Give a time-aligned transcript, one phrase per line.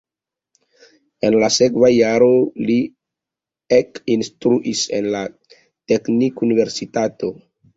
[1.27, 2.29] En la sekva jaro
[2.69, 2.77] li
[3.77, 5.23] ekinstruis en la
[5.93, 7.33] Teknikuniversitato.